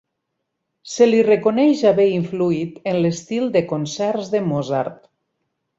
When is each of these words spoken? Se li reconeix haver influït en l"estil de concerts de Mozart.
Se 0.93 1.07
li 1.09 1.19
reconeix 1.27 1.83
haver 1.91 2.07
influït 2.15 2.81
en 2.93 2.99
l"estil 3.03 3.49
de 3.59 3.65
concerts 3.75 4.37
de 4.37 4.47
Mozart. 4.51 4.99